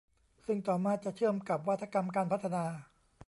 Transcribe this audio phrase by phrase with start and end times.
[0.45, 2.63] ซึ่งต่อมาจะเชื่อมกับวาทกรรมการพัฒนา